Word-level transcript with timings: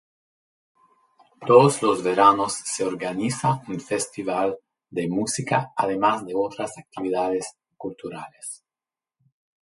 Todos 1.45 1.79
los 1.83 2.01
veranos 2.01 2.53
se 2.65 2.83
organiza 2.83 3.61
un 3.67 3.79
festival 3.79 4.57
de 4.89 5.07
música 5.07 5.73
además 5.77 6.25
de 6.25 6.33
otras 6.33 6.75
actividades 6.79 7.53
culturales. 7.77 8.63